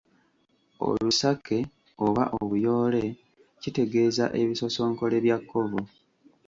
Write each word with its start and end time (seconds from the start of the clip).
Olusake 0.87 1.57
oba 2.05 2.23
obuyoole 2.39 3.03
bitegeeza 3.61 4.23
bisosonkole 4.49 5.15
bya 5.25 5.37
kkovu. 5.41 5.81